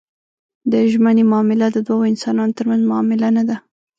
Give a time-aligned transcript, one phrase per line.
[0.71, 3.57] د ژمنې معامله د دوو انسانانو ترمنځ معامله نه ده.